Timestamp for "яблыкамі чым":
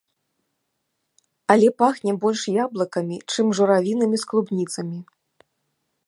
2.63-3.53